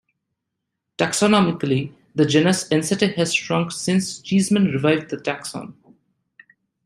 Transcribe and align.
Taxonomically, 0.97 1.93
the 2.15 2.25
genus 2.25 2.67
"Ensete" 2.69 3.13
has 3.13 3.31
shrunk 3.35 3.71
since 3.71 4.19
Cheesman 4.19 4.71
revived 4.73 5.11
the 5.11 5.17
taxon. 5.17 5.75